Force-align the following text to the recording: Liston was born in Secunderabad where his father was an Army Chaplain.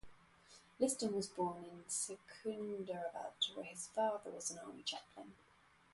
Liston 0.79 1.13
was 1.15 1.27
born 1.27 1.63
in 1.63 1.83
Secunderabad 1.87 3.33
where 3.53 3.65
his 3.67 3.85
father 3.89 4.31
was 4.31 4.49
an 4.49 4.57
Army 4.57 4.81
Chaplain. 4.81 5.33